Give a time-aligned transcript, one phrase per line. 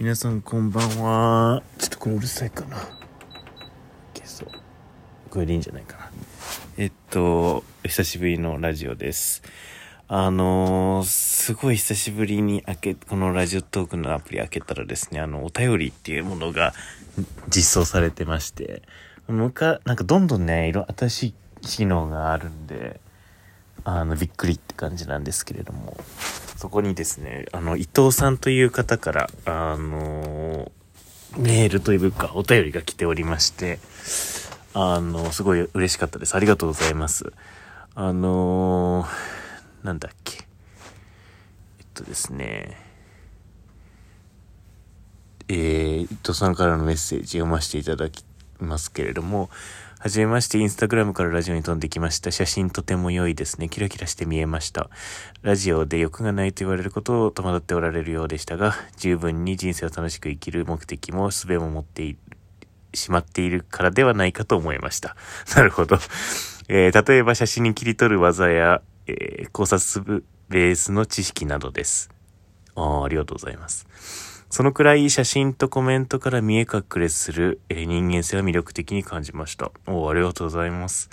[0.00, 1.62] 皆さんこんばんは。
[1.76, 2.78] ちょっとこれうるさいかな。
[4.14, 4.48] 消そう。
[5.28, 6.10] これでいいんじゃないかな。
[6.78, 9.42] えっと、久しぶりのラジオです。
[10.08, 16.72] あのーすごい久しぶりに開け、このラジオトークのアプリ開けたらですね、あの、お便りっていうものが
[17.50, 18.80] 実装されてまして、
[19.28, 23.00] むか、なんかどんどんね、いろ、新しい機能があるんで、
[23.84, 25.94] あの、びっくりって感じなんですけれども、
[26.60, 30.70] そこにですね、あの、伊藤さんという方から、あの
[31.38, 33.78] メールというか、お便りが来ておりまして、
[34.74, 36.34] あの、すごい嬉しかったです。
[36.34, 37.32] ありがとうございます。
[37.94, 39.06] あの
[39.82, 40.44] なんだっけ。
[41.78, 42.76] えっとですね、
[45.48, 48.22] えー、伊藤さんからのメッセージ読ませていただき
[48.64, 49.50] ますけれども、
[49.98, 52.30] はじめまして、インスタグラムからラジオに飛んできました。
[52.30, 53.68] 写真とても良いですね。
[53.68, 54.88] キラキラして見えました。
[55.42, 62.16] ラジオで欲がないと言われることを戸惑っておられるようでしたが、十分に人生を楽しく生きる目的も術も持って
[62.94, 65.16] しまっているからではないかと思いました。
[65.54, 65.98] なるほど。
[66.68, 72.08] えー例えば写真に切り取る技や、えー考察部ベースの知識などです。
[72.74, 74.29] あーありがとうございます。
[74.50, 79.70] そのくらい写真とコメントから見え隠れする、え人間性は魅力的に感じました。
[79.86, 81.08] おーありがとうございます。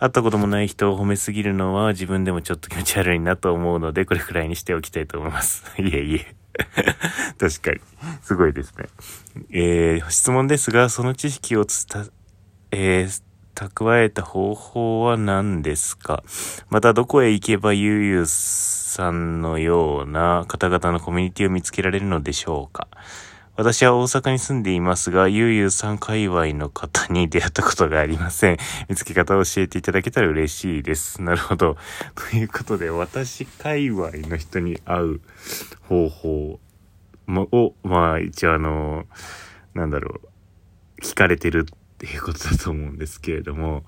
[0.00, 5.62] 会ったこともない人を褒めすぎるのは自分でもちょっと気持ち悪いなと思うので、これくらいにしておきたいと思います。
[5.80, 6.34] いえいえ。
[7.38, 7.80] 確かに。
[8.22, 8.86] すごいですね。
[9.50, 12.04] えー質問ですが、その知識をつた、
[12.72, 13.22] えー
[13.54, 16.24] 蓄えた方法は何ですか？
[16.70, 18.26] またどこへ行けばゆうゆう
[18.94, 22.86] さんのような方々のコミュニティを見つけられるのでしょうか
[23.56, 28.56] 私は大阪に住んでいますが、ゆうゆうさん界隈の方に出会ったことがありません。
[28.88, 31.22] 見つけ方を教えていただけたら嬉しいです。
[31.22, 31.76] なるほど。
[32.30, 35.20] ということで、私界隈の人に会う
[35.82, 36.60] 方法
[37.28, 39.06] を、まあ一応あの、
[39.74, 40.20] なんだろ
[40.98, 43.84] う、聞かれてるっていうことだと思うんですけれども、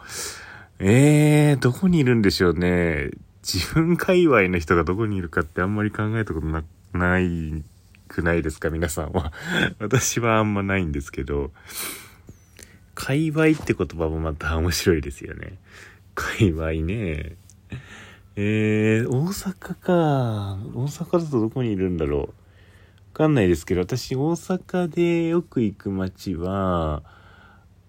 [0.78, 3.10] えー、どこにいるんでしょうね。
[3.46, 7.62] 自分界隈の人がどこにいるかってあんまり考えたことな、ない
[8.08, 9.32] くないですか皆さんは。
[9.78, 11.52] 私はあんまないんですけど、
[12.96, 15.58] 界隈って言葉もまた面白いですよね。
[16.16, 17.36] 界隈ね。
[18.34, 20.58] えー、大阪か。
[20.74, 22.20] 大阪だとどこにいるんだろう。
[22.20, 22.26] わ
[23.12, 27.04] かんないですけど、私大阪でよく行く街は、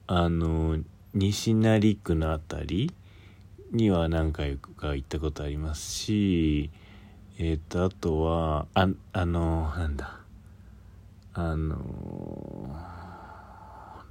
[0.06, 0.78] あの、
[1.16, 2.94] 西成区のあたり
[3.72, 6.70] には何回か行ったことありますし、
[7.40, 10.20] えっ、と、あとは、あ、あの、なんだ。
[11.34, 12.97] あの、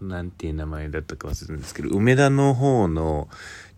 [0.01, 3.29] なんていう名前だったか忘れたんですけど、梅田の方の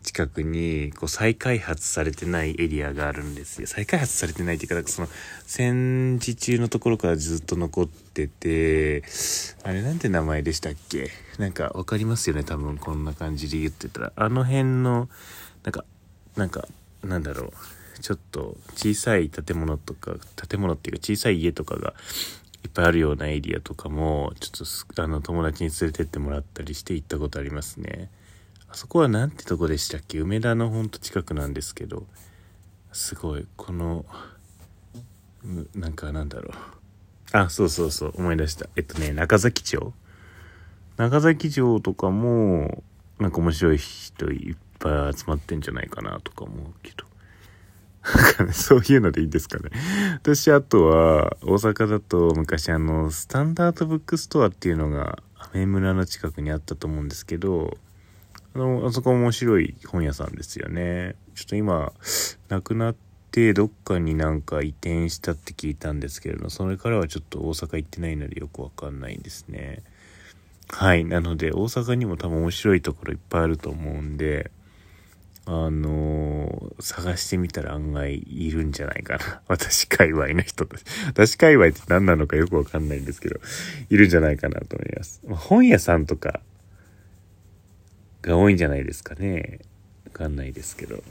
[0.02, 3.66] 近くに、こう、再開発されてないエリアがあるんですよ。
[3.66, 5.08] 再開発されてないっていうか、その、
[5.46, 9.02] 戦時中のところからずっと残ってて、
[9.64, 11.10] あれなんて名前でしたっけ？
[11.38, 14.12] なんかわかりますよね、多分こんな感じで言ってたら。
[14.16, 15.08] あの辺の、
[15.64, 15.84] なんか、
[16.36, 16.66] なんか、
[17.02, 17.52] なんだろう。
[18.00, 20.14] ちょっと小さい建物とか、
[20.48, 21.94] 建物っていうか小さい家とかが
[22.64, 28.10] いっぱいあるようなエリアとかも、ちょっとあの友達に連れてってもらったりして行ったことありますね。
[28.68, 30.18] あそこはなんてとこでしたっけ？
[30.18, 32.06] 梅田のほんと近くなんですけど、
[32.92, 34.04] すごい、この、
[35.74, 36.54] なんかなんだろう。
[37.32, 38.68] あ、そうそうそう、思い出した。
[38.76, 39.92] えっとね、中崎町
[40.96, 42.82] 中崎町とかも、
[43.18, 47.07] なんか面白い人いっぱい集まってんじゃないかなとか思うけど。
[48.38, 49.70] かね そういうのでいいですかね。
[50.14, 57.76] 私、あとは、大阪だと昔あの、スタンダードブックストアっていうのが、アメ村の近くにあったと思うんですけど、
[58.54, 61.16] あの、あそこ面白い本屋さんですよね。
[61.34, 61.92] ちょっと今、
[62.48, 62.96] 亡くなっ
[63.30, 69.82] て、どっかになんか移転したって聞いたんですけれど、それからはちょっと大阪行ってないのでよくわかんないんですね。
[70.70, 71.04] はい。
[71.04, 74.50] なので、大阪にも多分面白いところいっぱいあると思うんで、
[75.50, 79.42] あのー探してみたら案外いるんじゃないかな。
[79.48, 80.84] 私界隈の人たち。
[81.06, 83.40] 私界隈って何なのかよくわかんないんですけど、
[83.88, 85.20] いるんじゃないかなと思います。
[85.26, 86.40] 本屋さんとか
[88.22, 89.60] が多いんじゃないですかね。
[90.04, 91.02] わかんないですけど。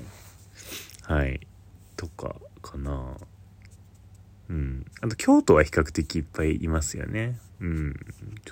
[1.01, 1.45] はい。
[1.97, 3.17] とか、かな。
[4.49, 4.85] うん。
[5.01, 7.39] あと、京都は比較的いっぱいいますよね。
[7.59, 7.95] うん。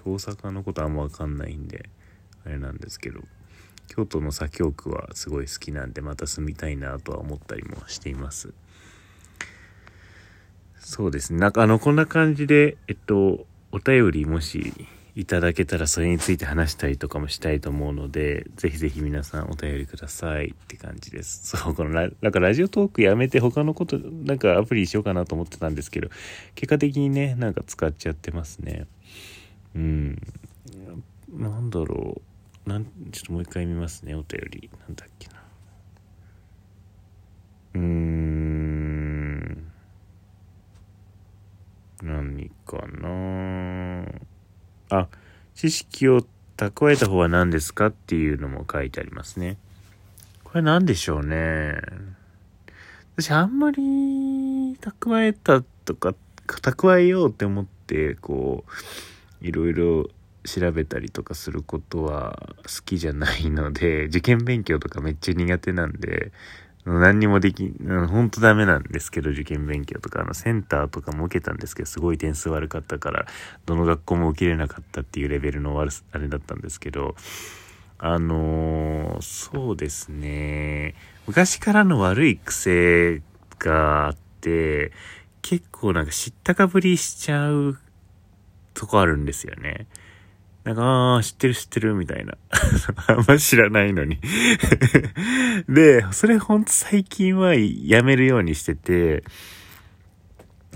[0.03, 1.89] 大阪のことあんまわかんないんで、
[2.43, 3.21] あれなんですけど。
[3.87, 8.53] 京都の左京区はすごい好きなんで、また住みたいなとは思ったりもしています。
[10.79, 11.39] そうですね。
[11.39, 14.73] なんかあの、こんな感じで、えっと、お便りもし、
[15.15, 21.57] いただけたらそれについて話したりとかもしたいと思うので、ぜひぜひ皆さんお便りくださいって感じです。
[21.57, 26.09] そう、このラ、なんかラジオトークやめて他のこと、なんかアプリしようかなと思ってたんですけど、
[26.55, 28.87] 結果的にね、なんか使っちゃってますね。
[29.73, 30.21] うん。
[31.31, 32.34] なんだろう。
[32.65, 34.69] なん、ちょっともう一回見ますね、お便り。
[34.79, 35.33] なんだっけな。
[37.75, 38.25] うーん。
[42.01, 44.05] 何かな
[44.89, 45.07] あ、
[45.53, 46.25] 知識を
[46.57, 49.57] 蓄えた方は何ですかっていうのも書いてありますね。
[50.43, 51.81] これ何でしょうね。
[53.15, 53.81] 私あんまり
[54.77, 56.15] 蓄えたとか、
[56.47, 58.65] 蓄えようって思って、こ
[59.41, 60.09] う、いろいろ
[60.45, 66.31] 調べたりとかすることは好きじゃないので、 受験勉強とかめっちゃ苦手なんで、
[66.85, 73.25] 何にもでき、ほんとダメなんですけど、受験勉強とか、あの、センターとかも受けたんですけど、すごい点数悪かったから、
[73.65, 77.15] どの学校も受けれなかったっていうレベルの悪あれだったんですけど、
[77.97, 80.93] あのー、そうですね、
[81.25, 83.23] 昔からの悪い癖
[83.57, 84.91] があって、
[85.41, 87.79] 結構なんか知ったかぶりしちゃう
[88.75, 89.87] とこあるんですよね。
[90.65, 92.37] なんか、ああ、知ってる知ってる、みたいな。
[93.07, 94.19] あんま知らないのに
[95.69, 99.23] で、それほんと最近はやめるようにしてて、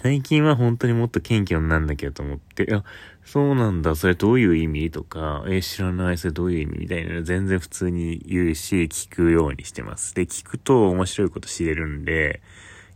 [0.02, 2.84] 最近は本当にもっと謙虚になんなきゃと思って、あ、
[3.26, 10.14] そうなんだ、それどういう意味とか、え、知らない、それどういう意味みたいな全然普通に言うし、聞くようにしてます。
[10.14, 12.42] で、聞くと面白いこと知れるんで、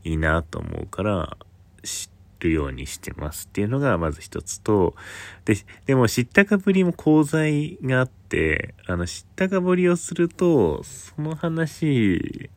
[0.03, 1.37] いいなと思うから、
[1.81, 2.09] 知
[2.43, 4.95] るようにしてますっていうのがまず一つと、
[5.45, 5.55] で、
[5.85, 12.49] でも知ったかぶりも功罪があって、あの、知ったかぶりをすると、その話、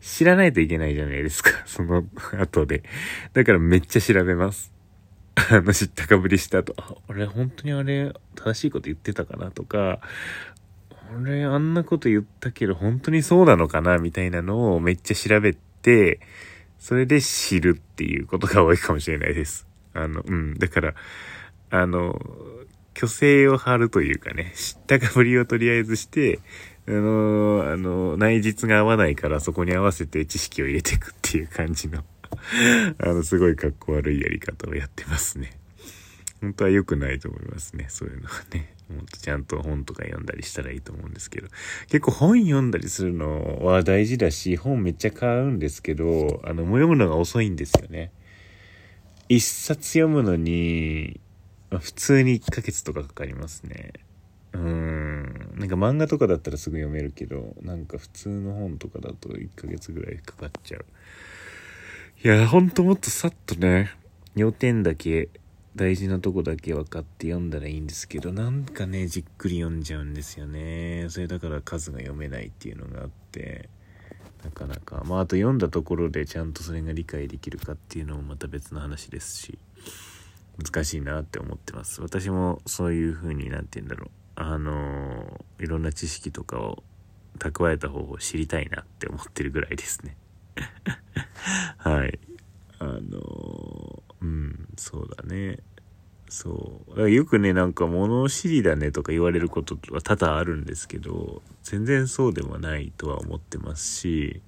[0.00, 2.04] 知らないといけないじゃないですか、 その
[2.38, 2.82] 後で。
[3.32, 4.72] だからめっちゃ調べます。
[5.34, 10.00] あの、知ったかぶりした後、あ、俺本当にあれ、正しいこと言ってたかなとか、
[11.20, 16.20] 俺あんなこと言ったけど本当にそうなのかなみたいなのをめっちゃ調べて、
[16.82, 19.68] それで知るっていうことが多いかもしれないです。
[19.94, 20.58] あの、うん。
[20.58, 20.94] だから、
[21.70, 22.20] あの、
[22.98, 26.40] 虚勢を張るというかね、知ったかぶりをとりあえずして、
[26.88, 32.02] あの、あの、内実が合わないからそこに合わせて知識を入れていくっていう感じの
[32.98, 35.52] あの、すごい格好悪いやり方をやってますね。
[36.40, 38.71] 本当は良くないと思いますね、そういうのはね。
[38.92, 41.48] もっとちゃんと本とか読んだりしたらいいと思うんですけど。
[41.88, 48.12] 結構本読んだりするのは大事だし、本めっちゃ買うんですけど、あの、もう読むのが遅いんですよね。
[49.28, 51.20] 一冊読むのに、
[51.70, 53.92] まあ、普通に1ヶ月とかかかりますね。
[54.52, 55.52] うん。
[55.56, 60.84] なんか漫画とかだったらすぐ読めるけど、なんか普通の本とかだと1ヶ月ぐらいかかっちゃう。
[62.24, 63.90] いや、ほんともっとさっとね、
[64.36, 65.28] 要点だけ
[65.74, 71.06] 大事なとこだけ分かって読んだらいいんですけど、なんかね、じっくり読んじゃうんですよね。
[71.08, 73.68] それだから数が読めないっていうのがあって、
[74.44, 75.02] なかなか。
[75.06, 79.58] まあ、あと読んだところでちゃんとそれが理解できるかっていうのもまた別の話ですし、
[80.62, 82.02] 難しいなって思ってます。
[82.02, 84.10] 私もそういう風に、なんて言うんだろう。
[84.34, 86.82] あのいろんな知識とかを
[87.38, 90.16] 蓄えた方法を知りたいなって思ってるぐらいですね。
[91.78, 92.18] はい。
[92.78, 93.61] あの、
[94.82, 95.60] そうだね。
[96.28, 97.08] そう。
[97.08, 104.42] よくね、なんか物知りだねとか言われることは多々あるんですけど、全然そうでもないとは思ってますし、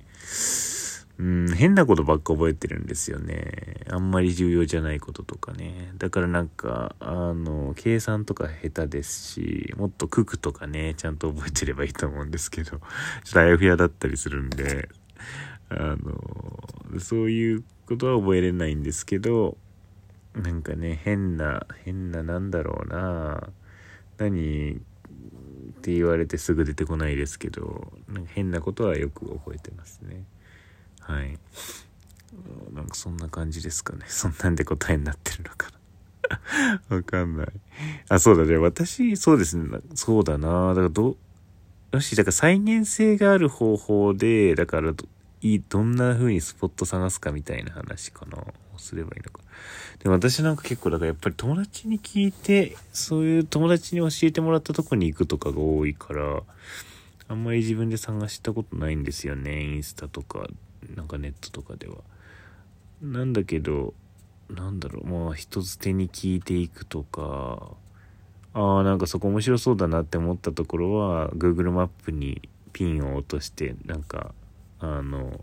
[1.18, 3.84] うん、変なことばっか覚えてるんですよね。
[3.88, 5.92] あんまり重要じゃないこととかね。
[5.98, 12.80] だからなんか、あの、計算とか下手ですし、もっと九九とかね、ちゃんと覚えてればいいと思うんですけど、ちょっ
[13.32, 14.88] とあやふやだったりするんで、
[15.68, 19.56] あの、そういうことは覚えれないんですけど、
[20.34, 23.48] なんかね、変な、変ななんだろうな
[24.18, 24.76] 何っ
[25.80, 30.24] て言われてすぐ出てこないですけど、なんか変なことはよく覚えてますね。
[31.00, 31.38] はい。
[32.72, 34.04] なんかそんな感じですかね。
[34.08, 35.76] そんなんで答えになってるのかな。
[36.96, 37.48] わかんない。
[38.08, 38.56] あ、そうだね。
[38.56, 39.78] 私、そうですね。
[39.94, 40.70] そうだな。
[40.70, 41.16] だからど、
[41.92, 44.92] よし、だから再現性がある方法で、だから
[45.42, 48.38] いい、どんな風にスポット探すかみたいな話かな。
[48.78, 49.40] すればいいのか。
[50.02, 56.42] でも私なんか結構だからやっぱり友達に聞いて、そういう友達に教えてもらったとこに行くとかが多いから、
[57.28, 59.64] あんまり自分で探したことないんですよね。
[59.64, 60.46] インスタとか、
[60.94, 61.96] なんかネットとかでは。
[63.02, 63.94] なんだけど、
[64.50, 67.70] なんだろう、まあ一つ手に聞いていくとか、
[68.52, 74.34] ああ、なんかそこ面白そうだなって思ったところは、Google マップにピンを落として、なんか
[74.80, 75.40] あの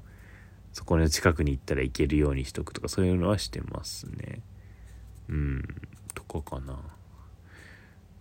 [0.74, 4.42] そこの近くに行ったら行けるようにしとくとかそういうのはしてますね。
[5.30, 5.64] うん
[6.14, 6.78] とかかな。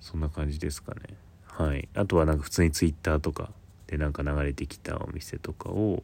[0.00, 1.16] そんな感じですかね。
[1.44, 1.88] はい。
[1.94, 3.50] あとはなんか普通に Twitter とか
[3.86, 6.02] でなんか流れてきたお店とかを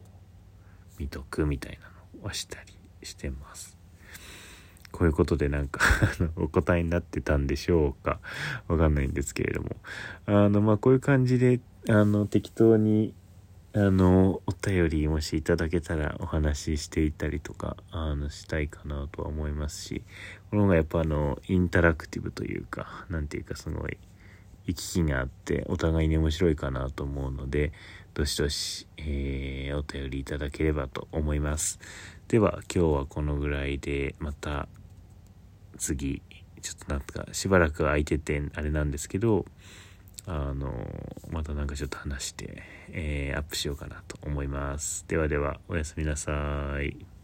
[0.97, 1.89] 見とくみたいな
[2.19, 2.73] のはしたり
[3.03, 3.77] してます。
[4.91, 5.81] こういうことでなんか
[6.37, 8.19] お答えになってたんでしょうか。
[8.67, 9.75] わかんないんですけれども。
[10.25, 13.13] あのまあこういう感じであの適当に
[13.73, 20.03] あのお便りもしいただけたらお話ししていたりとかあのしたいかなとは思いますし
[20.49, 23.97] この方がやっぱあのインタラクティブというか何ていうかすごい
[24.65, 27.71] 行き来があってお互いに面白いかなと思うので
[28.13, 31.79] どしどし、えー、お便りいただければと思います。
[32.27, 34.67] では今日はこのぐらいでまた
[35.77, 36.21] 次
[36.61, 39.45] ちょっとなんかしばらく空いててあれなんですけど
[40.29, 40.73] あの
[41.31, 45.05] またなんかちょっと話して、えー、アップしようかなと思います。
[45.07, 47.16] ではではおやすみなさい。